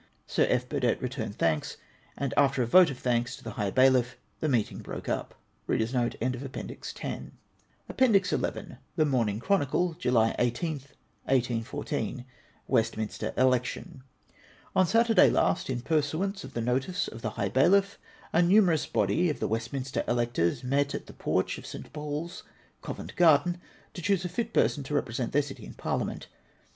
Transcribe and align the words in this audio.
Sir 0.25 0.47
F. 0.49 0.67
Burdett 0.67 0.99
returned 0.99 1.35
thanks; 1.37 1.77
and, 2.17 2.33
after 2.35 2.63
a 2.63 2.65
vote 2.65 2.89
of 2.89 2.97
thanks 2.97 3.35
to 3.35 3.43
the 3.43 3.51
high 3.51 3.69
bailiff, 3.69 4.17
the 4.39 4.49
meeting 4.49 4.79
broke 4.79 5.07
up. 5.07 5.35
APPENDIX 5.69 6.87
XL 6.89 7.07
[Tlie 7.07 8.79
Morning 9.05 9.39
Chronicle, 9.39 9.93
July 9.99 10.35
IStli, 10.39 10.81
1814.] 11.25 12.25
WESTMINSTER 12.67 13.31
ELECTION. 13.37 14.01
On 14.75 14.87
Saturday 14.87 15.29
last, 15.29 15.69
in 15.69 15.81
pursuance 15.81 16.43
of 16.43 16.55
the 16.55 16.61
notice 16.61 17.07
of 17.07 17.21
the 17.21 17.29
high 17.37 17.49
bailiff, 17.49 17.99
a 18.33 18.41
numerous 18.41 18.87
body 18.87 19.29
of 19.29 19.39
the 19.39 19.47
Westminster 19.47 20.03
electors 20.07 20.63
met 20.63 20.95
at 20.95 21.05
the 21.05 21.13
porch 21.13 21.59
of 21.59 21.67
St. 21.67 21.93
Paul's, 21.93 22.41
Covent 22.81 23.15
Grarden, 23.15 23.57
to 23.93 24.01
choose 24.01 24.25
a 24.25 24.29
fit 24.29 24.51
person 24.51 24.81
to 24.85 24.95
represent 24.95 25.31
their 25.31 25.43
city 25.43 25.63
in 25.63 25.75
Parliament. 25.75 26.25